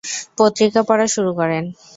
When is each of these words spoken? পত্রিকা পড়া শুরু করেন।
পত্রিকা 0.37 0.81
পড়া 0.89 1.07
শুরু 1.07 1.31
করেন। 1.39 1.63